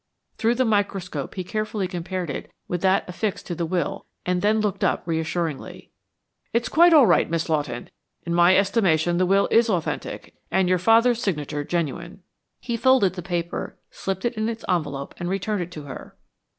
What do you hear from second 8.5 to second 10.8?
estimation the will is authentic and your